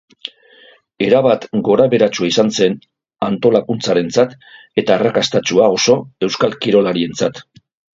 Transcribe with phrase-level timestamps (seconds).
[1.07, 2.79] Erabat gora beheratsua izan zen
[3.29, 4.37] antolakuntzarentzat,
[4.85, 7.49] eta arrakastatsua oso euskal kirolarientzat.